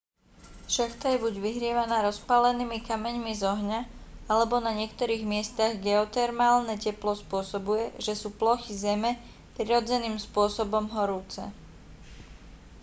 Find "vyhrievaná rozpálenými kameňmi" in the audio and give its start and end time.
1.43-3.33